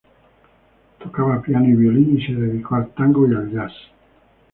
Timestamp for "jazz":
3.51-3.71